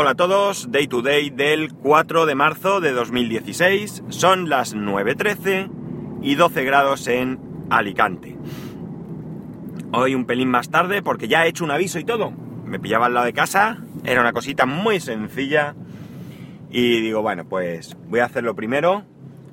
[0.00, 4.04] Hola a todos, Day to Day del 4 de marzo de 2016.
[4.10, 8.36] Son las 9.13 y 12 grados en Alicante.
[9.92, 12.30] Hoy un pelín más tarde porque ya he hecho un aviso y todo.
[12.64, 15.74] Me pillaba al lado de casa, era una cosita muy sencilla
[16.70, 19.02] y digo, bueno, pues voy a hacerlo primero,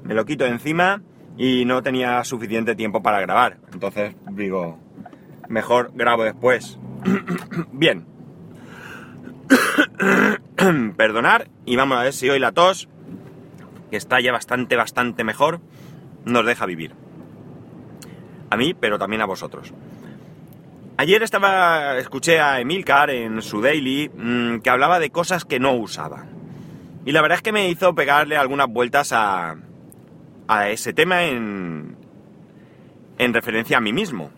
[0.04, 1.02] me lo quito encima
[1.40, 3.58] y no tenía suficiente tiempo para grabar.
[3.74, 4.78] Entonces digo,
[5.50, 6.78] mejor grabo después.
[7.72, 8.15] Bien.
[10.98, 12.88] Perdonar y vamos a ver si hoy la tos,
[13.90, 15.60] que está ya bastante, bastante mejor,
[16.26, 16.94] nos deja vivir.
[18.50, 19.74] A mí, pero también a vosotros.
[20.98, 25.74] Ayer estaba, escuché a Emilcar en su daily mmm, que hablaba de cosas que no
[25.74, 26.26] usaba.
[27.06, 29.58] Y la verdad es que me hizo pegarle algunas vueltas a,
[30.48, 31.98] a ese tema en,
[33.18, 34.32] en referencia a mí mismo.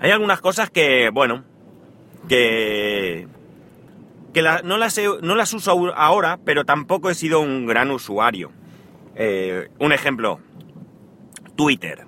[0.00, 1.44] Hay algunas cosas que, bueno,
[2.28, 3.28] que,
[4.42, 8.52] no las uso ahora, pero tampoco he sido un gran usuario.
[9.14, 10.40] Eh, un ejemplo,
[11.56, 12.06] Twitter.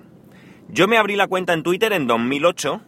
[0.69, 2.81] Yo me abrí la cuenta en Twitter en 2008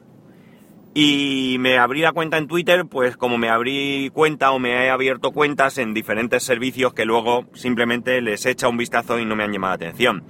[0.93, 4.89] y me abrí la cuenta en Twitter, pues como me abrí cuenta o me he
[4.89, 9.43] abierto cuentas en diferentes servicios que luego simplemente les echa un vistazo y no me
[9.43, 10.23] han llamado la atención.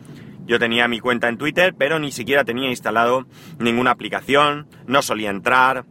[0.45, 3.27] Yo tenía mi cuenta en Twitter, pero ni siquiera tenía instalado
[3.59, 5.85] ninguna aplicación, no solía entrar,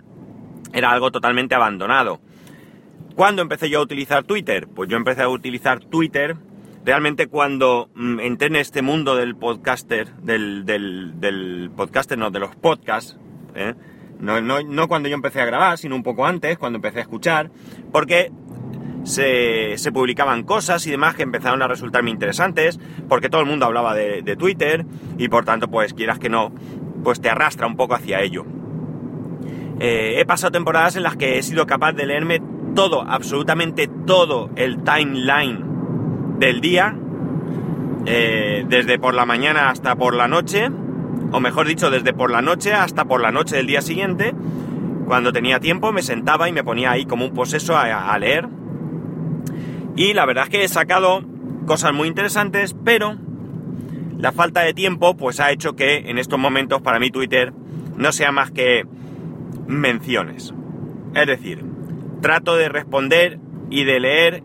[0.73, 2.21] era algo totalmente abandonado.
[3.15, 4.69] ¿Cuándo empecé yo a utilizar Twitter?
[4.69, 6.37] Pues yo empecé a utilizar Twitter
[6.85, 12.57] realmente cuando mm, entré en este mundo del podcaster, del, del, podcaster, no, de los
[12.57, 13.19] podcasts,
[13.55, 13.75] ¿eh?
[14.19, 17.03] No, no, no, cuando yo empecé a grabar, sino un poco antes, cuando empecé a
[17.03, 17.51] escuchar,
[17.91, 18.31] porque
[19.03, 23.67] se, se, publicaban cosas y demás que empezaron a resultarme interesantes, porque todo el mundo
[23.67, 24.87] hablaba de, de, Twitter
[25.19, 26.53] y por tanto, pues quieras que no,
[27.03, 28.47] pues te arrastra un poco hacia ello.
[29.81, 32.41] Eh, he pasado temporadas en las que he sido capaz de leerme
[32.75, 36.97] todo, absolutamente todo el timeline del día,
[38.07, 40.71] eh, desde por la mañana hasta por la noche,
[41.31, 44.35] o mejor dicho, desde por la noche hasta por la noche del día siguiente.
[45.07, 48.49] Cuando tenía tiempo me sentaba y me ponía ahí como un poseso a, a leer.
[49.97, 51.23] Y la verdad es que he sacado
[51.67, 53.17] cosas muy interesantes, pero
[54.19, 57.53] la falta de tiempo pues ha hecho que en estos momentos para mí Twitter
[57.97, 58.87] no sea más que
[59.67, 60.55] menciones.
[61.15, 61.72] Es decir,
[62.23, 63.39] trato de responder
[63.69, 64.43] y de leer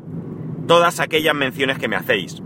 [0.67, 2.43] todas aquellas menciones que me hacéis.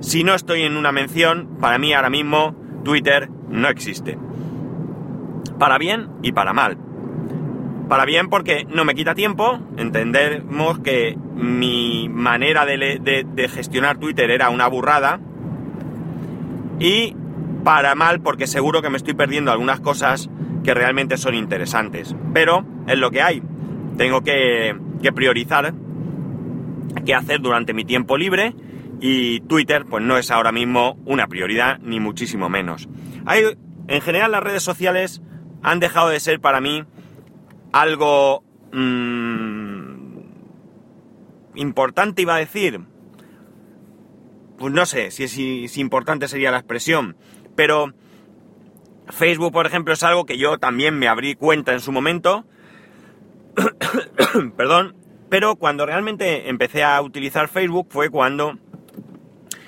[0.00, 4.18] Si no estoy en una mención, para mí ahora mismo Twitter no existe.
[5.60, 6.76] Para bien y para mal.
[7.88, 14.30] Para bien porque no me quita tiempo, entendemos que mi manera de, de, gestionar Twitter
[14.30, 15.20] era una burrada.
[16.80, 17.14] Y
[17.62, 20.30] para mal porque seguro que me estoy perdiendo algunas cosas
[20.64, 22.16] que realmente son interesantes.
[22.32, 23.42] Pero es lo que hay.
[23.96, 24.76] Tengo que,
[25.14, 25.74] priorizar
[27.04, 28.54] qué hacer durante mi tiempo libre
[29.00, 32.88] y Twitter pues no es ahora mismo una prioridad ni muchísimo menos.
[33.26, 33.44] Hay,
[33.88, 35.22] en general las redes sociales
[35.62, 36.84] han dejado de ser para mí
[37.72, 40.20] algo mmm,
[41.56, 42.80] importante iba a decir.
[44.58, 47.16] Pues no sé si, si, si importante sería la expresión,
[47.56, 47.92] pero
[49.08, 52.44] Facebook, por ejemplo, es algo que yo también me abrí cuenta en su momento.
[54.56, 54.96] Perdón.
[55.28, 58.58] Pero cuando realmente empecé a utilizar Facebook fue cuando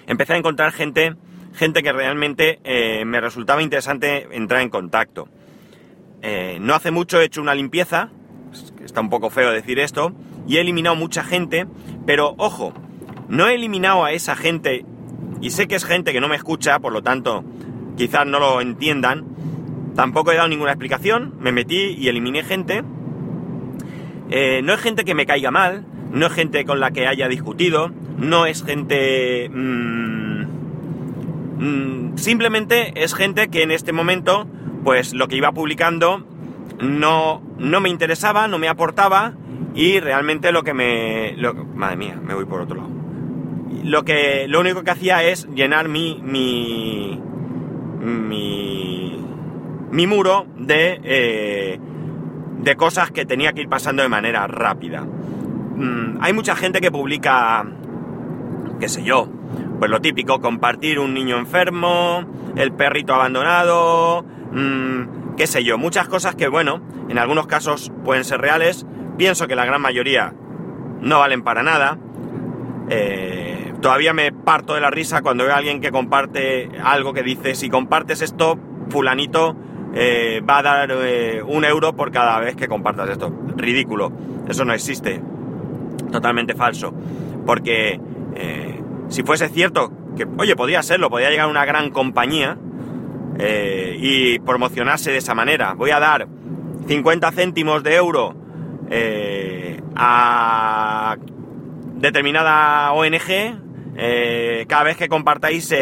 [0.07, 1.17] empecé a encontrar gente,
[1.55, 5.27] gente que realmente eh, me resultaba interesante entrar en contacto.
[6.21, 8.11] Eh, no hace mucho he hecho una limpieza,
[8.85, 10.13] está un poco feo decir esto,
[10.47, 11.67] y he eliminado mucha gente,
[12.07, 12.75] pero ojo,
[13.29, 14.85] no he eliminado a esa gente,
[15.41, 17.45] y sé que es gente que no me escucha, por lo tanto,
[17.97, 19.25] quizás no lo entiendan,
[19.95, 22.85] tampoco he dado ninguna explicación, me metí y eliminé gente.
[24.37, 27.29] Eh, no es gente que me caiga mal, no es gente con la que haya
[27.29, 29.49] discutido, no es gente...
[29.49, 30.43] Mmm,
[32.17, 34.49] simplemente es gente que en este momento,
[34.83, 36.27] pues lo que iba publicando
[36.81, 39.35] no, no me interesaba, no me aportaba
[39.73, 41.37] y realmente lo que me...
[41.37, 42.91] Lo, madre mía, me voy por otro lado.
[43.85, 46.21] Lo, que, lo único que hacía es llenar mi...
[46.21, 47.21] mi,
[48.01, 49.17] mi,
[49.93, 51.79] mi muro de, eh,
[52.65, 55.03] de cosas que tenía que ir pasando de manera rápida.
[55.03, 57.65] Mm, hay mucha gente que publica
[58.81, 59.29] qué sé yo,
[59.79, 62.25] pues lo típico, compartir un niño enfermo,
[62.57, 68.25] el perrito abandonado, mmm, qué sé yo, muchas cosas que, bueno, en algunos casos pueden
[68.25, 68.87] ser reales,
[69.17, 70.35] pienso que la gran mayoría
[71.01, 71.99] no valen para nada.
[72.89, 77.23] Eh, todavía me parto de la risa cuando veo a alguien que comparte algo que
[77.23, 78.59] dice, si compartes esto,
[78.89, 79.57] fulanito
[79.97, 83.33] eh, va a dar eh, un euro por cada vez que compartas esto.
[83.57, 84.13] Ridículo,
[84.49, 85.21] eso no existe.
[86.11, 86.93] Totalmente falso.
[87.47, 88.01] Porque
[88.35, 92.59] eh, si fuese cierto que, oye, podría serlo, podría llegar una gran compañía
[93.37, 95.75] y promocionarse de esa manera.
[95.75, 96.29] Voy a dar
[96.87, 98.33] 50 céntimos de euro
[99.97, 101.17] a
[101.97, 105.75] determinada ONG cada vez que compartáis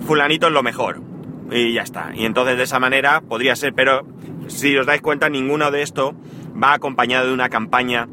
[0.00, 1.13] fulanito es lo mejor.
[1.50, 2.10] Y ya está.
[2.14, 4.06] Y entonces de esa manera podría ser, pero
[4.48, 6.14] si os dais cuenta, ninguno de esto
[6.60, 8.08] va acompañado de una campaña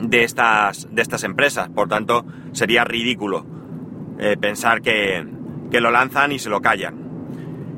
[0.00, 1.68] de estas, de estas empresas.
[1.68, 3.46] Por tanto, sería ridículo
[4.18, 5.26] eh, pensar que,
[5.70, 6.94] que, lo lanzan y se lo callan.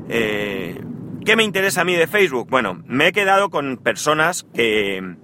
[0.09, 0.81] Eh,
[1.25, 2.49] ¿Qué me interesa a mí de Facebook?
[2.51, 5.17] Bueno, me he quedado con personas que...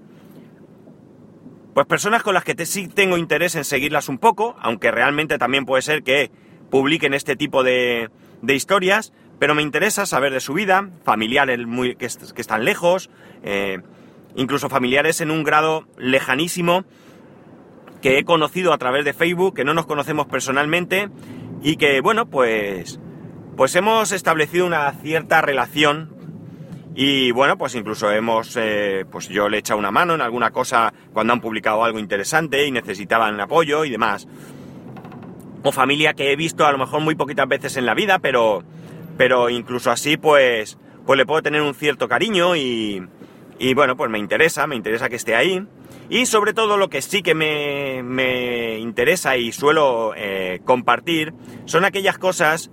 [1.75, 5.65] Pues personas con las que sí tengo interés en seguirlas un poco, aunque realmente también
[5.65, 6.33] puede ser que
[6.71, 8.11] publiquen este tipo de,
[8.43, 13.11] de historias, pero me interesa saber de su vida, familiares muy, que, están lejos,
[13.43, 13.81] eh,
[14.37, 16.85] incluso familiares en un grado lejanísimo
[18.02, 21.08] que he conocido a través de Facebook, que no nos conocemos personalmente
[21.62, 23.00] y que, bueno, pues,
[23.56, 26.17] pues hemos establecido una cierta relación
[26.94, 30.50] y, bueno, pues incluso hemos, eh, pues yo le he echado una mano en alguna
[30.50, 34.26] cosa cuando han publicado algo interesante y necesitaban apoyo y demás.
[35.62, 38.64] O familia que he visto a lo mejor muy poquitas veces en la vida, pero,
[39.19, 43.06] pero incluso así, pues, pues le puedo tener un cierto cariño y,
[43.59, 45.67] y bueno, pues me interesa, me interesa que esté ahí.
[46.09, 51.35] Y sobre todo lo que sí que me, interesa y suelo eh, compartir
[51.67, 52.70] son aquellas cosas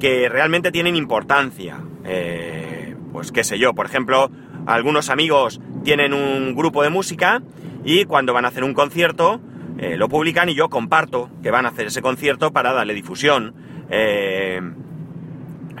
[0.00, 1.80] que realmente tienen importancia.
[2.04, 4.30] Eh, pues qué sé yo, por ejemplo,
[4.66, 7.42] algunos amigos tienen un grupo de música
[7.84, 9.40] y cuando van a hacer un concierto
[9.78, 13.54] eh, lo publican y yo comparto que van a hacer ese concierto para darle difusión.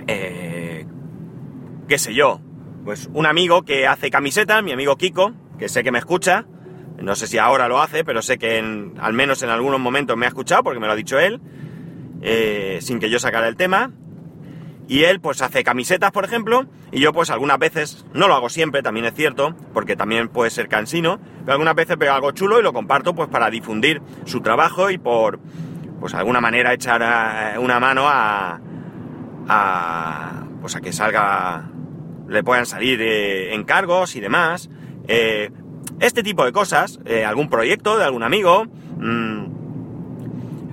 [0.06, 2.40] Qué sé yo,
[2.84, 6.46] pues un amigo que hace camisetas, mi amigo Kiko, que sé que me escucha,
[7.02, 10.26] no sé si ahora lo hace, pero sé que al menos en algunos momentos me
[10.26, 11.40] ha escuchado porque me lo ha dicho él,
[12.22, 13.92] eh, sin que yo sacara el tema.
[14.88, 18.48] Y él pues hace camisetas, por ejemplo, y yo pues algunas veces, no lo hago
[18.48, 22.60] siempre, también es cierto, porque también puede ser cansino, pero algunas veces veo algo chulo
[22.60, 25.40] y lo comparto pues para difundir su trabajo y por,
[25.98, 28.60] pues alguna manera echar eh, una mano a,
[29.48, 31.70] a pues a que salga
[32.28, 34.70] le puedan salir eh, encargos y demás.
[35.08, 35.50] Eh,
[36.00, 38.64] este tipo de cosas, eh, algún proyecto de algún amigo,
[38.98, 39.46] mm,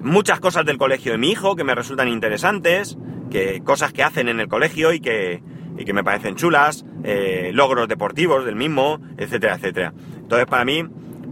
[0.04, 2.98] muchas cosas del colegio de mi hijo que me resultan interesantes,
[3.30, 5.42] que, cosas que hacen en el colegio y que,
[5.78, 6.86] y que me parecen chulas,
[7.52, 9.94] logros deportivos del mismo, etcétera, etcétera.
[10.18, 10.84] Entonces para mí,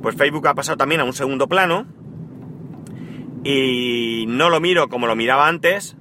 [0.02, 1.86] pues Facebook ha pasado también a un segundo plano
[3.44, 5.98] y no lo miro como lo miraba antes,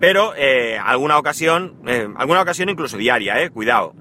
[0.00, 3.92] pero eh, alguna ocasión, eh, alguna ocasión incluso diaria, eh, cuidado,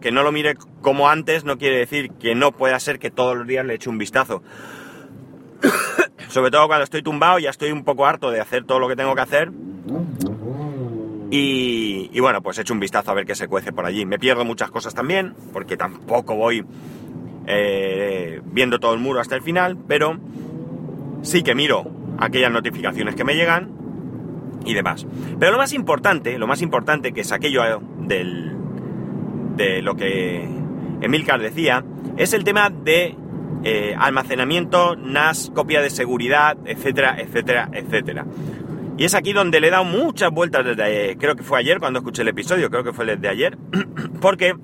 [0.00, 3.36] que no lo mire como antes no quiere decir que no pueda ser que todos
[3.36, 4.40] los días le eche un vistazo.
[6.28, 8.94] Sobre todo cuando estoy tumbado, ya estoy un poco harto de hacer todo lo que
[8.94, 9.50] tengo que hacer.
[11.30, 14.06] Y, bueno, pues echo un vistazo a ver qué se cuece por allí.
[14.06, 16.64] Me pierdo muchas cosas también, porque tampoco voy
[18.44, 20.18] viendo todo el muro hasta el final, pero
[21.22, 23.77] sí que miro aquellas notificaciones que me llegan
[24.64, 25.06] y demás.
[25.38, 27.62] Pero lo más importante, lo más importante que saqué yo
[28.00, 28.56] del,
[29.56, 30.48] de lo que
[31.00, 31.84] Emilcar decía,
[32.16, 33.16] es el tema de
[33.64, 38.26] eh, almacenamiento, NAS, copia de seguridad, etcétera, etcétera, etcétera.
[38.96, 42.00] Y es aquí donde le he dado muchas vueltas desde, creo que fue ayer cuando
[42.00, 43.56] escuché el episodio, creo que fue desde ayer,
[44.20, 44.54] porque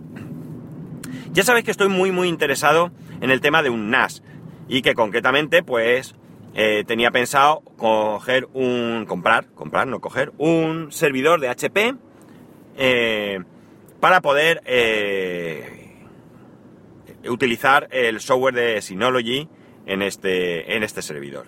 [1.32, 4.22] ya sabéis que estoy muy muy interesado en el tema de un NAS
[4.68, 6.16] y que concretamente pues
[6.56, 9.06] eh, tenía pensado coger un.
[9.08, 11.96] comprar, comprar, no coger, un servidor de HP
[12.76, 13.40] eh,
[13.98, 15.96] para poder eh,
[17.28, 19.48] utilizar el software de Synology
[19.86, 21.46] en este, en este servidor.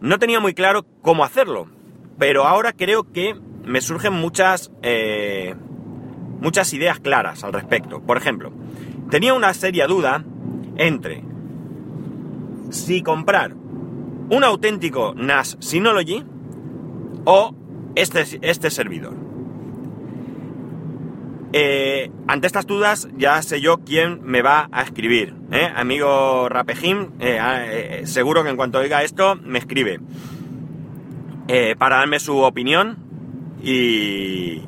[0.00, 1.66] No tenía muy claro cómo hacerlo,
[2.18, 3.34] pero ahora creo que
[3.64, 4.70] me surgen muchas,
[6.40, 8.00] muchas ideas claras al respecto.
[8.02, 8.52] Por ejemplo,
[9.10, 10.24] tenía una seria duda
[10.76, 11.24] entre
[12.70, 13.54] si comprar
[14.30, 16.24] un auténtico NAS Synology
[17.24, 17.54] o
[17.94, 19.14] este, este servidor.
[21.52, 25.34] Eh, ante estas dudas ya sé yo quién me va a escribir.
[25.50, 25.68] ¿eh?
[25.74, 30.00] Amigo Rapejim, eh, seguro que en cuanto oiga esto me escribe
[31.78, 32.98] para darme su opinión
[33.62, 34.60] y,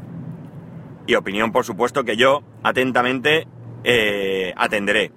[1.07, 3.47] y opinión por supuesto que yo atentamente
[4.57, 5.13] atenderé.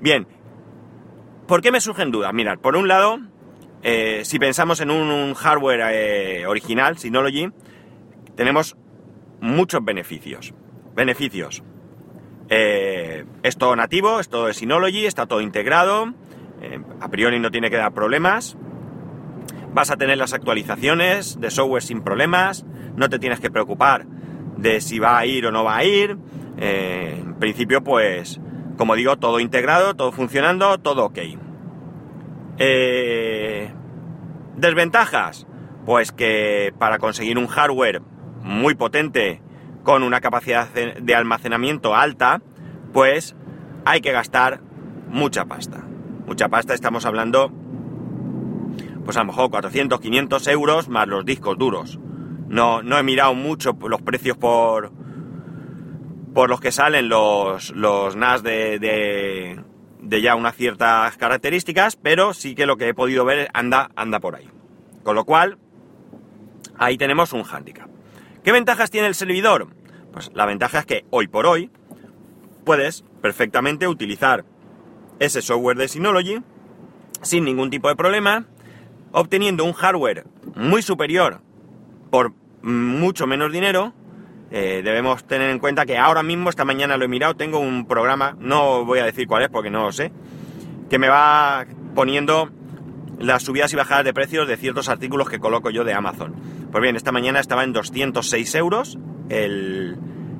[0.00, 0.28] Bien,
[1.50, 2.32] ¿Por qué me surgen dudas?
[2.32, 3.18] Mirad, por un lado,
[3.82, 7.50] eh, si pensamos en un, hardware eh, original, Synology,
[8.36, 8.76] tenemos
[9.40, 10.54] muchos beneficios.
[10.94, 11.64] Beneficios.
[12.50, 16.14] Eh, es todo nativo, es todo de Synology, está todo integrado,
[17.00, 18.56] a priori no tiene que dar problemas.
[19.74, 22.64] Vas a tener las actualizaciones de software sin problemas,
[22.94, 24.06] no te tienes que preocupar
[24.56, 26.16] de si va a ir o no va a ir.
[26.58, 28.40] En principio, pues,
[28.80, 31.18] como digo, todo integrado, todo funcionando, todo ok.
[34.56, 35.46] desventajas,
[35.84, 38.00] pues que para conseguir un hardware
[38.42, 39.42] muy potente
[39.82, 42.40] con una capacidad de almacenamiento alta,
[42.94, 43.36] pues
[43.84, 44.62] hay que gastar
[45.10, 45.84] mucha pasta.
[46.26, 47.52] Mucha pasta, estamos hablando,
[49.04, 52.00] pues a lo mejor 400, 500 euros más los discos duros.
[52.48, 54.90] No, no he mirado mucho los precios por,
[56.34, 58.78] por los que salen los, los NAS de,
[60.00, 64.20] de, ya unas ciertas características, pero sí que lo que he podido ver anda, anda
[64.20, 64.48] por ahí.
[65.02, 65.58] Con lo cual,
[66.78, 67.88] ahí tenemos un hándicap.
[68.44, 69.68] ¿Qué ventajas tiene el servidor?
[70.12, 71.70] Pues la ventaja es que hoy por hoy
[72.64, 74.44] puedes perfectamente utilizar
[75.18, 76.42] ese software de Synology
[77.22, 78.46] sin ningún tipo de problema,
[79.12, 81.40] obteniendo un hardware muy superior
[82.10, 82.32] por
[82.62, 83.92] mucho menos dinero.
[84.50, 87.86] Eh, debemos tener en cuenta que ahora mismo, esta mañana lo he mirado, tengo un
[87.86, 90.12] programa, no voy a decir cuál es porque no lo sé,
[90.88, 92.50] que me va poniendo
[93.18, 96.34] las subidas y bajadas de precios de ciertos artículos que coloco yo de Amazon.
[96.72, 99.96] Pues bien, esta mañana estaba en 206 euros el,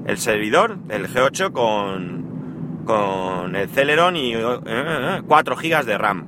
[0.07, 6.27] el servidor, el G8 con, con el Celeron y 4 eh, GB de RAM.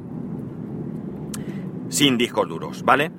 [1.88, 3.10] Sin discos duros, ¿vale?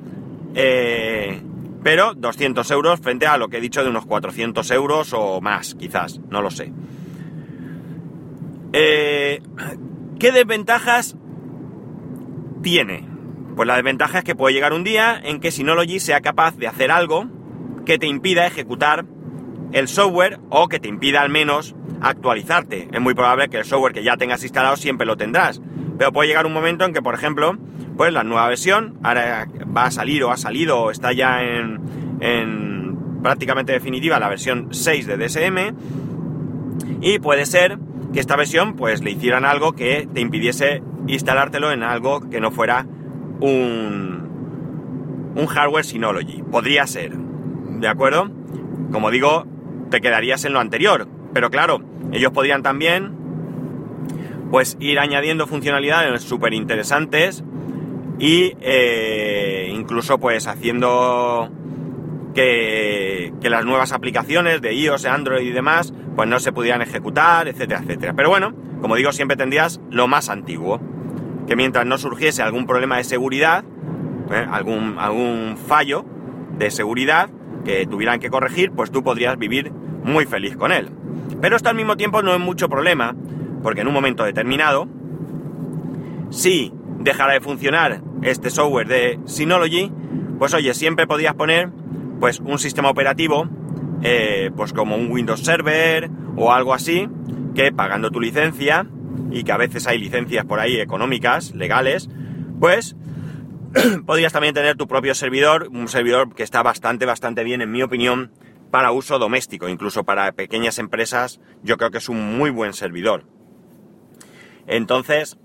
[0.55, 1.41] Eh,
[1.83, 5.75] pero 200 euros frente a lo que he dicho de unos 400 euros o más,
[5.75, 6.71] quizás, no lo sé.
[8.71, 9.41] Eh,
[10.19, 11.15] ¿Qué desventajas
[12.61, 13.07] tiene?
[13.55, 16.67] Pues la desventaja es que puede llegar un día en que Synology sea capaz de
[16.67, 17.27] hacer algo
[17.85, 19.05] que te impida ejecutar
[19.73, 22.87] el software o que te impida al menos actualizarte.
[22.91, 25.61] Es muy probable que el software que ya tengas instalado siempre lo tendrás.
[25.97, 27.57] Pero puede llegar un momento en que, por ejemplo,
[27.97, 31.79] pues la nueva versión ahora va a salir o ha salido o está ya en,
[32.19, 35.57] en prácticamente definitiva la versión 6 de DSM
[37.01, 37.77] y puede ser
[38.13, 42.51] que esta versión pues le hicieran algo que te impidiese instalártelo en algo que no
[42.51, 42.85] fuera
[43.39, 46.43] un, un hardware Synology.
[46.43, 48.29] Podría ser, ¿de acuerdo?
[48.91, 49.45] Como digo,
[49.89, 51.07] te quedarías en lo anterior.
[51.33, 51.81] Pero claro,
[52.11, 53.11] ellos podrían también
[54.51, 57.43] pues ir añadiendo funcionalidades súper interesantes
[58.19, 61.49] y eh, incluso pues haciendo
[62.33, 67.47] que, que, las nuevas aplicaciones de iOS, Android y demás pues no se pudieran ejecutar,
[67.47, 68.13] etcétera, etcétera.
[68.15, 70.79] Pero bueno, como digo, siempre tendrías lo más antiguo
[71.47, 73.63] que mientras no surgiese algún problema de seguridad,
[74.31, 74.45] ¿eh?
[74.49, 76.05] algún, algún fallo
[76.57, 77.29] de seguridad
[77.65, 79.71] que tuvieran que corregir, pues tú podrías vivir
[80.03, 80.89] muy feliz con él.
[81.41, 83.15] Pero esto al mismo tiempo no es mucho problema,
[83.61, 84.87] porque en un momento determinado,
[86.29, 89.91] si dejara de funcionar este software de Synology,
[90.39, 91.69] pues oye, siempre podrías poner
[92.19, 93.47] pues un sistema operativo,
[94.01, 97.07] eh, pues como un Windows Server o algo así,
[97.55, 98.87] que pagando tu licencia,
[99.31, 102.09] y que a veces hay licencias por ahí económicas, legales,
[102.59, 102.95] pues
[104.05, 107.81] podrías también tener tu propio servidor, un servidor que está bastante, bastante bien, en mi
[107.81, 108.31] opinión,
[108.71, 113.25] para uso doméstico, incluso para pequeñas empresas, yo creo que es un muy buen servidor.
[114.67, 115.37] Entonces,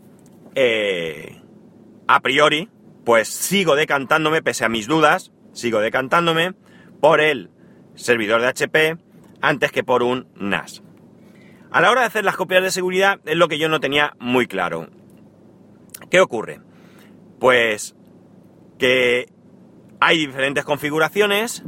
[0.55, 1.38] eh,
[2.09, 2.69] a priori,
[3.05, 6.55] pues sigo decantándome, pese a mis dudas, sigo decantándome
[7.01, 7.51] por el
[7.95, 8.97] servidor de HP
[9.41, 10.83] antes que por un NAS.
[11.71, 14.15] A la hora de hacer las copias de seguridad es lo que yo no tenía
[14.19, 14.89] muy claro.
[16.11, 16.61] ¿Qué ocurre?
[17.39, 17.95] Pues
[18.79, 19.29] que
[20.01, 21.65] hay diferentes configuraciones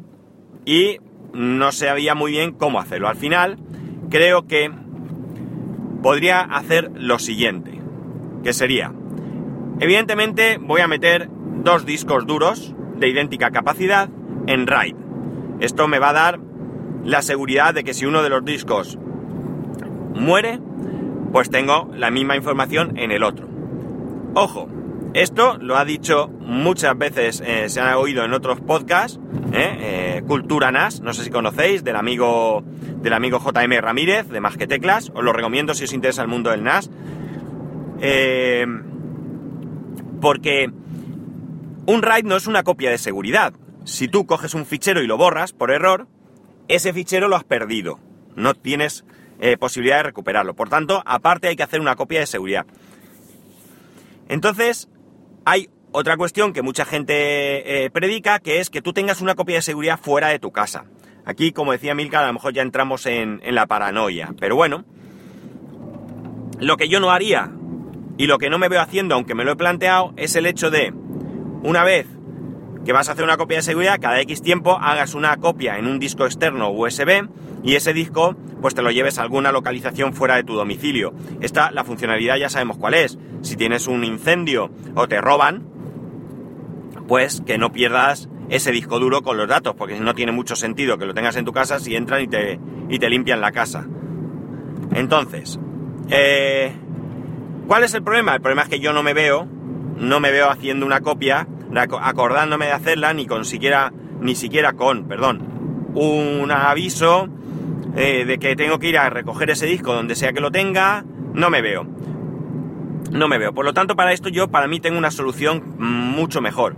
[0.64, 0.99] y
[1.35, 3.09] no sabía muy bien cómo hacerlo.
[3.09, 3.59] Al final
[4.09, 4.73] creo que
[6.02, 7.78] podría hacer lo siguiente,
[8.42, 8.94] que sería,
[9.81, 11.29] evidentemente voy a meter
[11.63, 14.09] dos discos duros de idéntica capacidad
[14.47, 14.95] en RAID.
[15.61, 16.41] Esto me va a dar
[17.05, 18.99] la seguridad de que si uno de los discos
[20.15, 20.61] muere,
[21.33, 23.49] pues tengo la misma información en el otro.
[24.35, 24.69] Ojo,
[25.15, 29.19] esto lo ha dicho muchas veces, eh, se ha oído en otros podcasts,
[29.53, 32.63] eh, eh, Cultura NAS, no sé si conocéis, del amigo,
[33.03, 36.29] del amigo JM Ramírez, de Más que Teclas, os lo recomiendo si os interesa el
[36.29, 36.91] mundo del NAS.
[40.21, 40.71] Porque
[41.87, 43.53] un RAID no es una copia de seguridad.
[43.85, 46.07] Si tú coges un fichero y lo borras por error,
[46.69, 47.99] ese fichero lo has perdido.
[48.37, 49.05] No tienes
[49.41, 50.55] eh, posibilidad de recuperarlo.
[50.55, 52.67] Por tanto, aparte hay que hacer una copia de seguridad.
[54.29, 54.89] Entonces,
[55.45, 59.57] hay otra cuestión que mucha gente eh, predica, que es que tú tengas una copia
[59.57, 60.85] de seguridad fuera de tu casa.
[61.25, 64.35] Aquí, como decía Milka, a lo mejor ya entramos en, la paranoia.
[64.39, 64.85] Pero bueno,
[66.59, 67.50] Lo que yo no haría
[68.21, 70.71] y lo que no me veo haciendo, aunque me lo he planteado, es el hecho
[70.71, 70.93] de,
[71.62, 72.07] una vez
[72.85, 75.87] que vas a hacer una copia de seguridad, cada X tiempo hagas una copia en
[75.87, 77.31] un disco externo USB
[77.65, 81.15] y ese disco pues te lo lleves a alguna localización fuera de tu domicilio.
[81.41, 83.19] Esta, la funcionalidad ya sabemos cuál es.
[83.41, 85.67] Si tienes un incendio o te roban,
[87.09, 90.99] pues que no pierdas ese disco duro con los datos, porque no tiene mucho sentido
[90.99, 92.61] que lo tengas en tu casa si entran y te,
[92.91, 93.87] y te limpian la casa.
[94.93, 95.59] Entonces,
[96.11, 96.75] eh,
[97.71, 98.35] ¿cuál es el problema?
[98.35, 99.47] El problema es que yo no me veo,
[99.97, 101.47] no me veo haciendo una copia,
[102.03, 107.29] acordándome de hacerla, ni con siquiera, ni siquiera con, perdón, un aviso
[107.95, 111.05] eh, de que tengo que ir a recoger ese disco donde sea que lo tenga,
[111.33, 111.87] no me veo.
[113.12, 113.55] No me veo.
[113.55, 116.75] Por lo tanto, para esto yo, para mí, tengo una solución mucho mejor.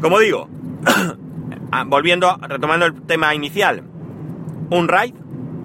[0.00, 0.48] Como digo,
[1.70, 3.82] ah, volviendo, retomando el tema inicial,
[4.70, 5.12] un RAID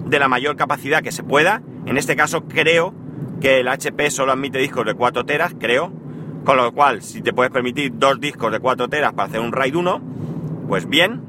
[0.04, 1.62] de la mayor capacidad que se pueda.
[1.86, 2.94] En este caso creo
[3.42, 5.92] que el HP solo admite discos de 4 teras, creo.
[6.44, 9.52] Con lo cual, si te puedes permitir dos discos de 4 teras para hacer un
[9.52, 10.02] RAID 1,
[10.68, 11.20] pues bien.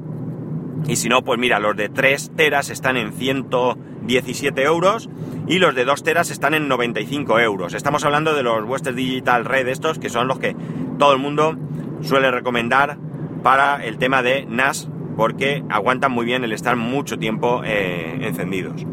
[0.86, 5.08] Y si no, pues mira, los de 3 teras están en 117 euros
[5.48, 7.74] y los de 2 teras están en 95 euros.
[7.74, 10.54] Estamos hablando de los Western Digital Red estos, que son los que
[10.98, 11.56] todo el mundo
[12.02, 12.96] suele recomendar
[13.42, 18.84] para el tema de NAS porque aguantan muy bien el estar mucho tiempo eh, encendidos.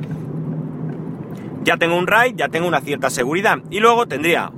[1.64, 4.52] Ya tengo un RAID, ya tengo una cierta seguridad y luego tendría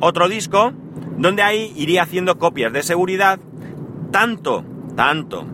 [0.00, 0.72] otro disco
[1.16, 3.38] donde ahí iría haciendo copias de seguridad
[4.10, 4.64] tanto,
[4.96, 5.46] tanto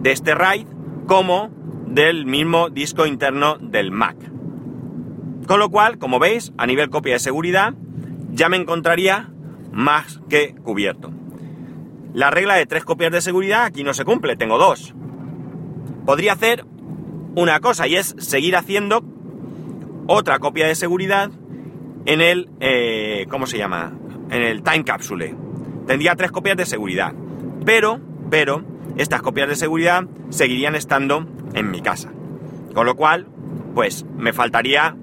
[0.00, 0.66] de este RAID
[1.06, 1.50] como
[1.86, 4.16] del mismo disco interno del Mac.
[5.46, 7.74] Con lo cual, como veis, a nivel copia de seguridad,
[8.30, 9.30] ya me encontraría
[9.72, 11.10] más que cubierto.
[12.14, 14.94] La regla de tres copias de seguridad aquí no se cumple, tengo dos.
[16.06, 16.64] Podría hacer
[17.34, 19.02] una cosa y es seguir haciendo
[20.12, 21.30] otra copia de seguridad
[22.04, 23.92] en el, eh, ¿cómo se llama?
[24.28, 25.36] En el time capsule.
[25.86, 27.12] Tendría tres copias de seguridad.
[27.64, 28.64] Pero, pero,
[28.96, 32.10] estas copias de seguridad seguirían estando en mi casa.
[32.74, 33.28] Con lo cual,
[33.76, 34.96] pues me faltaría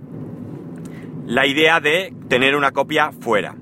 [1.25, 3.55] la idea de tener una copia fuera.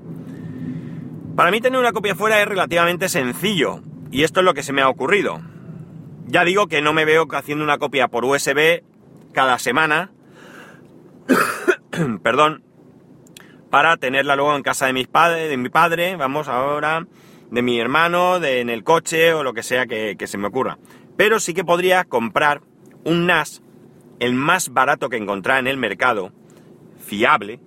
[1.36, 4.72] Para mí tener una copia fuera es relativamente sencillo, y esto es lo que se
[4.72, 5.40] me ha ocurrido.
[6.26, 8.82] Ya digo que no me veo haciendo una copia por USB
[9.32, 10.10] cada semana,
[12.22, 12.62] perdón,
[13.70, 17.06] para tenerla luego en casa de mis padres, de mi padre, vamos ahora,
[17.50, 20.78] de mi hermano, de, en el coche o lo que sea que, se me ocurra.
[21.16, 22.62] Pero sí que podría comprar
[23.04, 23.62] un NAS,
[24.18, 26.32] el más barato que encontrar en el mercado,
[26.98, 27.60] fiable.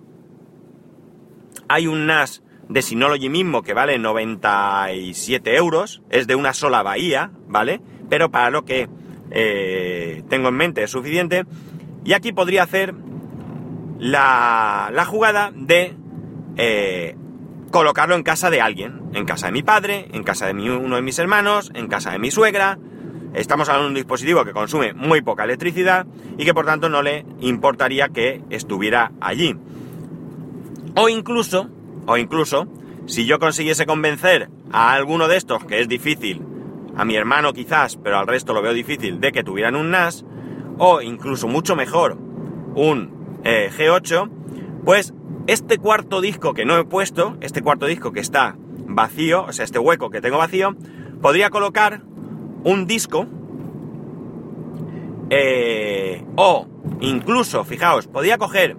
[1.67, 7.32] Hay un NAS de Synology mismo que vale 97 euros, es de una sola bahía,
[7.48, 7.82] ¿vale?
[8.10, 8.88] Pero para lo que
[9.32, 11.45] eh, tengo en mente es suficiente.
[12.04, 12.93] Y aquí podría hacer
[13.99, 15.95] la, la jugada de
[16.57, 17.15] eh,
[17.71, 21.01] colocarlo en casa de alguien, en casa de mi padre, en casa de uno de
[21.01, 22.79] mis hermanos, en casa de mi suegra.
[23.33, 26.07] Estamos hablando de un dispositivo que consume muy poca electricidad
[26.38, 29.55] y que por tanto no le importaría que estuviera allí.
[30.95, 31.69] O incluso
[32.09, 32.67] o incluso,
[33.05, 36.41] si yo consiguiese convencer a alguno de estos, que es difícil,
[36.95, 40.25] a mi hermano quizás, pero al resto lo veo difícil, de que tuvieran un NAS,
[40.79, 42.17] o incluso mucho mejor,
[42.73, 44.30] un eh, G8,
[44.84, 45.13] pues
[45.47, 48.56] este cuarto disco que no he puesto, este cuarto disco que está
[48.88, 50.75] vacío, o sea, este hueco que tengo vacío,
[51.21, 52.02] podría colocar
[52.63, 53.28] un disco,
[55.30, 56.67] eh, o
[57.02, 58.75] incluso, fijaos, podría coger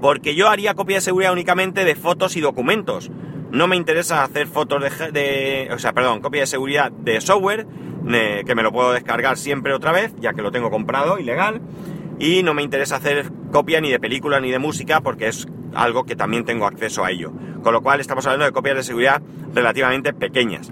[0.00, 3.10] porque yo haría copia de seguridad únicamente de fotos y documentos.
[3.50, 7.66] No me interesa hacer fotos de, o sea, perdón, copia de seguridad de software,
[8.06, 11.60] que me lo puedo descargar siempre otra vez, ya que lo tengo comprado, ilegal.
[12.18, 16.04] Y no me interesa hacer copia ni de película ni de música, porque es algo
[16.04, 17.32] que también tengo acceso a ello.
[17.62, 19.22] Con lo cual estamos hablando de copias de seguridad
[19.54, 20.70] relativamente pequeñas.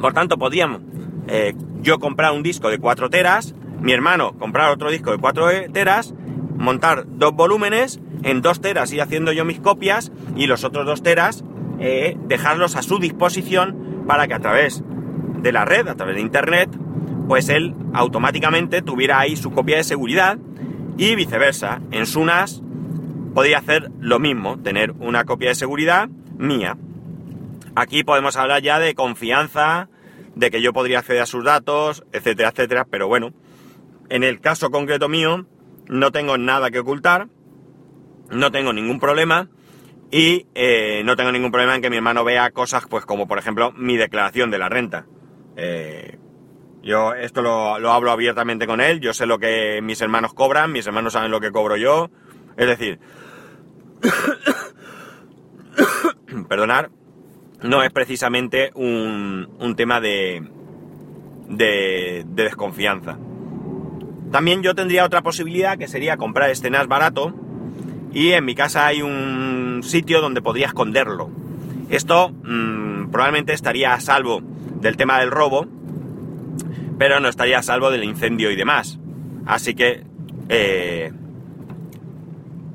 [0.00, 0.82] Por tanto, podríamos
[1.28, 5.72] eh, yo comprar un disco de 4 teras, mi hermano comprar otro disco de 4
[5.72, 6.14] teras,
[6.56, 11.02] montar dos volúmenes en dos teras ir haciendo yo mis copias y los otros dos
[11.02, 11.44] teras
[11.78, 14.82] eh, dejarlos a su disposición para que a través
[15.42, 16.70] de la red, a través de internet,
[17.28, 20.38] pues él automáticamente tuviera ahí su copia de seguridad
[20.96, 21.80] y viceversa.
[21.90, 22.62] En su NAS
[23.34, 26.76] podría hacer lo mismo, tener una copia de seguridad mía.
[27.74, 29.88] Aquí podemos hablar ya de confianza,
[30.36, 33.32] de que yo podría acceder a sus datos, etcétera, etcétera, pero bueno,
[34.08, 35.46] en el caso concreto mío
[35.88, 37.28] no tengo nada que ocultar,
[38.30, 39.48] no tengo ningún problema
[40.10, 43.38] y eh, no tengo ningún problema en que mi hermano vea cosas, pues como por
[43.38, 45.06] ejemplo mi declaración de la renta.
[45.56, 46.13] Eh,
[46.84, 50.70] yo esto lo, lo, hablo abiertamente con él, yo sé lo que mis hermanos cobran,
[50.70, 52.10] mis hermanos saben lo que cobro yo,
[52.56, 53.00] es decir,
[56.48, 56.90] perdonar,
[57.62, 60.46] no es precisamente un, un tema de,
[61.48, 63.18] de, de desconfianza.
[64.30, 67.32] También yo tendría otra posibilidad que sería comprar este NAS barato
[68.12, 71.30] y en mi casa hay un sitio donde podría esconderlo.
[71.88, 74.42] Esto mmm, probablemente estaría a salvo
[74.80, 75.66] del tema del robo,
[76.98, 78.98] pero no estaría a salvo del incendio y demás.
[79.46, 80.04] Así que
[80.48, 81.12] eh,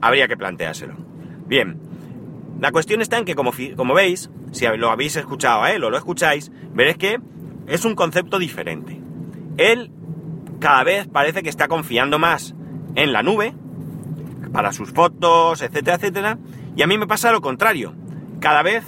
[0.02, 0.96] habría que planteárselo.
[1.46, 1.78] Bien,
[2.60, 5.90] la cuestión está en que, como, como veis, si lo habéis escuchado a él o
[5.90, 7.20] lo escucháis, veréis que
[7.68, 9.00] es un concepto diferente.
[9.58, 9.92] Él
[10.60, 12.54] cada vez parece que está confiando más
[12.96, 13.54] en la nube,
[14.52, 16.38] para sus fotos, etcétera, etcétera,
[16.76, 17.94] y a mí me pasa lo contrario.
[18.40, 18.84] Cada vez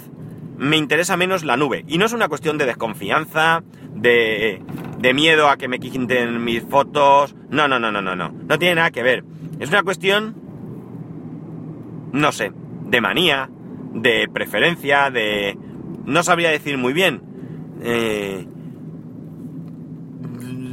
[0.58, 1.84] me interesa menos la nube.
[1.88, 3.62] Y no es una cuestión de desconfianza,
[3.94, 4.62] de,
[5.02, 7.34] de miedo a que me quiten mis fotos.
[7.50, 8.28] No, no, no, no, no, no.
[8.30, 9.24] No tiene nada que ver.
[9.58, 10.36] Es una cuestión,
[12.12, 12.52] no sé,
[12.86, 13.50] de manía,
[13.94, 15.58] de preferencia, de...
[16.04, 17.20] No sabría decir muy bien.
[17.82, 18.46] Eh,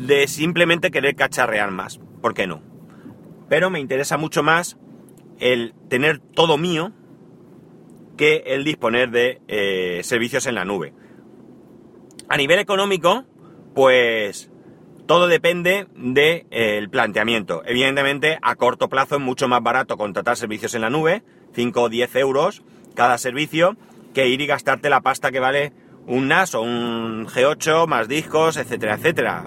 [0.06, 2.00] de simplemente querer cacharrear más.
[2.22, 2.62] ¿Por qué no?
[3.50, 4.78] Pero me interesa mucho más
[5.40, 6.92] el tener todo mío
[8.16, 10.94] que el disponer de eh, servicios en la nube.
[12.28, 13.26] A nivel económico,
[13.80, 14.52] pues
[15.06, 17.64] todo depende del de, eh, planteamiento.
[17.66, 21.88] Evidentemente, a corto plazo es mucho más barato contratar servicios en la nube, 5 o
[21.88, 22.62] 10 euros
[22.94, 23.78] cada servicio,
[24.14, 25.72] que ir y gastarte la pasta que vale
[26.08, 29.46] un NAS o un G8 más discos, etcétera, etcétera.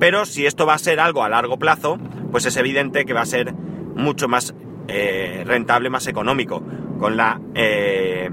[0.00, 2.00] Pero si esto va a ser algo a largo plazo,
[2.32, 4.52] pues es evidente que va a ser mucho más
[4.88, 6.60] eh, rentable, más económico.
[6.98, 7.40] Con la.
[7.54, 8.30] Eh,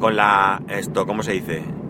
[0.00, 0.60] con la.
[0.66, 1.83] Esto, ¿cómo se dice?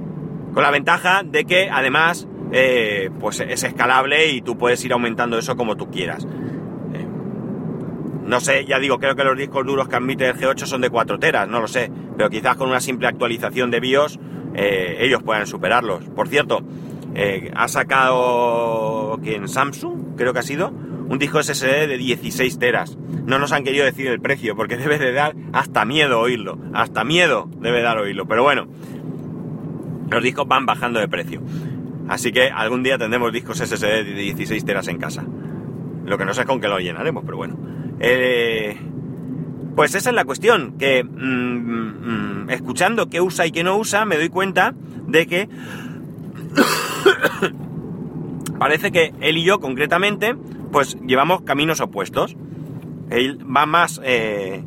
[0.55, 2.29] Con la ventaja de que además.
[2.57, 6.25] Eh, pues es escalable y tú puedes ir aumentando eso como tú quieras.
[6.93, 7.05] Eh,
[8.23, 10.89] no sé, ya digo, creo que los discos duros que admite el G8 son de
[10.89, 11.91] 4 teras, no lo sé.
[12.17, 14.21] Pero quizás con una simple actualización de BIOS
[14.55, 16.05] ellos puedan superarlos.
[16.11, 16.63] Por cierto,
[17.15, 22.99] eh, ha sacado quien Samsung, creo que ha sido, un disco SSD de 16 teras.
[23.25, 27.05] No nos han querido decir el precio porque debe de dar hasta miedo oírlo, hasta
[27.05, 28.27] miedo debe dar oírlo.
[28.27, 28.67] Pero bueno,
[30.15, 31.43] los discos van bajando de precio.
[32.09, 35.25] Así que algún día tendremos discos SSD de 16 teras en casa.
[36.05, 37.57] Lo que no sé con qué lo llenaremos, pero bueno.
[38.01, 38.77] Eh,
[39.75, 44.05] pues esa es la cuestión, que mmm, mmm, escuchando qué usa y qué no usa,
[44.05, 44.75] me doy cuenta
[45.07, 45.49] de que
[48.59, 50.35] Parece que él y yo concretamente,
[50.73, 52.35] pues llevamos caminos opuestos.
[53.11, 54.65] Él va más, eh,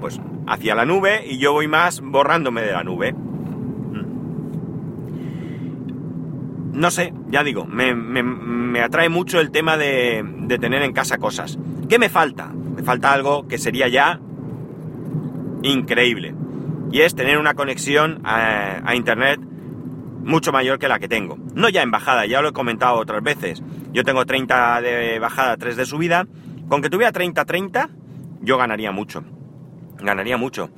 [0.00, 3.12] pues, hacia la nube y yo voy más borrándome de la nube.
[3.12, 4.04] Mm.
[6.74, 10.92] No sé, ya digo, me, me, me atrae mucho el tema de, de, tener en
[10.92, 11.56] casa cosas.
[11.88, 12.48] ¿Qué me falta?
[12.48, 14.18] Me falta algo que sería ya
[15.62, 16.34] increíble.
[16.90, 19.40] Y es tener una conexión a, a Internet
[20.24, 21.38] mucho mayor que la que tengo.
[21.54, 23.62] No ya en bajada, ya lo he comentado otras veces.
[23.92, 26.26] Yo tengo 30 de bajada, 3 de subida.
[26.68, 27.88] Con que tuviera 30-30,
[28.40, 29.22] yo ganaría mucho.
[30.00, 30.70] Ganaría mucho.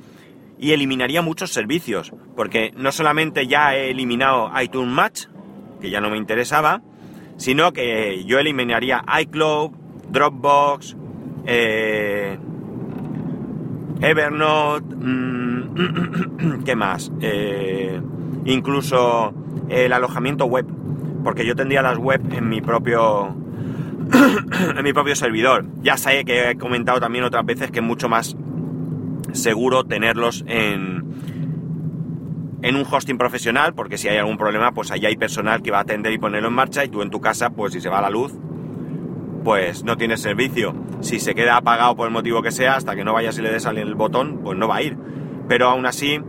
[0.59, 5.25] Y eliminaría muchos servicios, porque no solamente ya he eliminado iTunes Match,
[5.79, 6.81] que ya no me interesaba,
[7.37, 9.71] sino que yo eliminaría iCloud,
[10.09, 10.95] Dropbox,
[11.45, 12.37] eh,
[14.01, 17.11] Evernote, mmm, ¿qué más?
[17.21, 17.99] Eh,
[18.45, 19.33] incluso
[19.69, 20.65] el alojamiento web,
[21.23, 23.35] porque yo tendría las web en mi propio
[24.77, 25.65] en mi propio servidor.
[25.81, 28.35] Ya sé que he comentado también otras veces que es mucho más
[29.33, 31.03] seguro tenerlos en
[32.67, 35.77] en un hosting profesional, porque si hay algún problema, pues allá hay personal que va
[35.77, 38.01] a atender y ponerlo en marcha y tú en tu casa, pues si se va
[38.01, 38.33] la luz,
[39.45, 40.75] pues no tienes servicio.
[40.99, 43.51] Si se queda apagado por el motivo que sea, hasta que no vayas y le
[43.51, 44.97] des al el botón, pues no va a ir.
[45.47, 46.19] Pero aún así,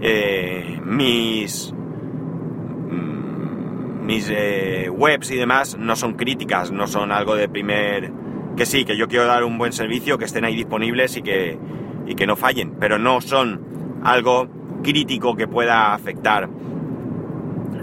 [0.00, 7.48] eh, mis mm, mis eh, webs y demás no son críticas, no son algo de
[7.48, 8.12] primer...
[8.56, 11.58] Que sí, que yo quiero dar un buen servicio, que estén ahí disponibles y que,
[12.06, 16.48] y que no fallen, pero no son algo crítico que pueda afectar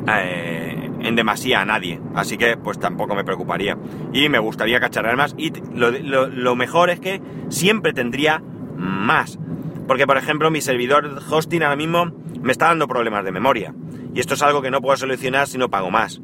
[0.07, 1.99] eh, en demasía a nadie.
[2.15, 3.77] Así que pues tampoco me preocuparía.
[4.13, 5.35] Y me gustaría cacharrar más.
[5.37, 8.41] Y lo, mejor es que siempre tendría
[8.75, 9.39] más.
[9.87, 13.73] Porque, por ejemplo, mi servidor hosting ahora mismo me está dando problemas de memoria.
[14.13, 16.21] Y esto es algo que no puedo solucionar si no pago más.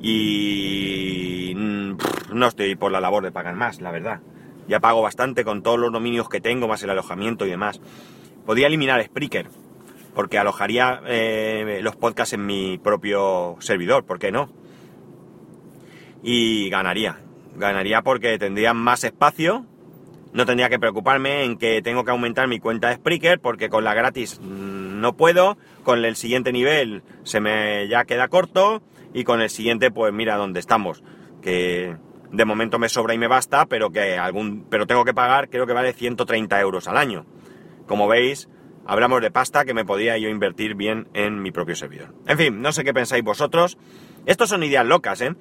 [0.00, 1.54] Y
[1.96, 4.20] pff, no estoy por la labor de pagar más, la verdad.
[4.68, 7.80] Ya pago bastante con todos los dominios que tengo, más el alojamiento y demás.
[8.46, 9.48] Podría eliminar Spreaker,
[10.14, 14.50] porque alojaría eh, los podcasts en mi propio servidor, ¿por qué no?
[16.22, 17.18] Y ganaría.
[17.56, 19.66] Ganaría porque tendría más espacio
[20.32, 23.84] no tendría que preocuparme en que tengo que aumentar mi cuenta de Spreaker porque con
[23.84, 29.24] la gratis mm, no puedo, con el siguiente nivel se me ya queda corto y
[29.24, 31.02] con el siguiente pues mira dónde estamos,
[31.42, 31.96] que
[32.30, 35.66] de momento me sobra y me basta, pero que algún pero tengo que pagar, creo
[35.66, 37.26] que vale 130 euros al año.
[37.86, 38.48] Como veis,
[38.86, 42.14] hablamos de pasta que me podía yo invertir bien en mi propio servidor.
[42.26, 43.78] En fin, no sé qué pensáis vosotros.
[44.26, 45.34] Estos son ideas locas, ¿eh?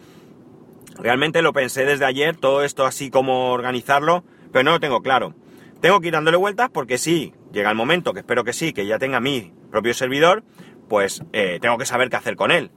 [0.97, 5.33] Realmente lo pensé desde ayer, todo esto así como organizarlo, pero no lo tengo claro.
[5.79, 8.85] Tengo que ir dándole vueltas porque sí, llega el momento, que espero que sí, que
[8.85, 10.43] ya tenga mi propio servidor,
[10.87, 12.71] pues eh, tengo que saber qué hacer con él.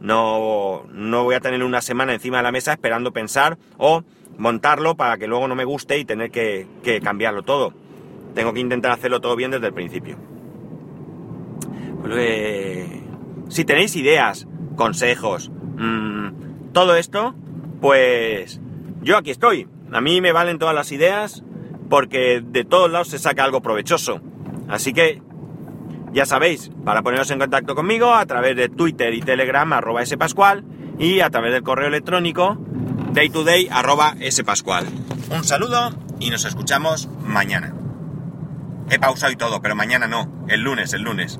[0.00, 4.02] No, no voy a tener una semana encima de la mesa esperando pensar o
[4.38, 6.66] montarlo para que luego no me guste y tener que,
[7.02, 7.74] cambiarlo todo.
[8.38, 10.16] Tengo que intentar hacerlo todo bien desde el principio.
[12.00, 13.02] Pues, eh,
[13.48, 14.46] si tenéis ideas,
[14.76, 17.34] consejos, mmm, todo esto,
[17.80, 18.60] pues
[19.02, 19.66] yo aquí estoy.
[19.90, 21.42] A mí me valen todas las ideas
[21.90, 24.20] porque de todos lados se saca algo provechoso.
[24.68, 25.20] Así que
[26.12, 30.62] ya sabéis, para poneros en contacto conmigo a través de Twitter y Telegram arroba spascual
[30.96, 32.56] y a través del correo electrónico
[33.14, 34.86] daytoday arroba spascual.
[35.28, 37.74] Un saludo y nos escuchamos mañana.
[38.90, 41.38] He pausado y todo, pero mañana no, el lunes, el lunes.